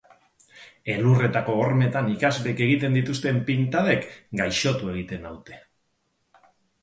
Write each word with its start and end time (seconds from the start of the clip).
Elurretako 0.91 1.57
hormetan 1.65 2.07
ikasleek 2.13 2.63
egiten 2.69 2.97
dituzten 2.97 3.37
pintadek 3.49 4.09
gaixotu 4.41 4.89
egiten 4.95 5.23
naute. 5.27 5.61